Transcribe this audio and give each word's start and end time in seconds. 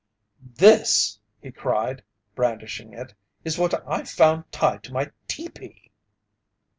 "This," 0.55 1.19
he 1.43 1.51
cried, 1.51 2.01
brandishing 2.33 2.91
it, 2.91 3.13
"is 3.45 3.59
what 3.59 3.87
I 3.87 4.01
found 4.03 4.51
tied 4.51 4.81
to 4.85 4.91
my 4.93 5.11
teepee!" 5.27 5.91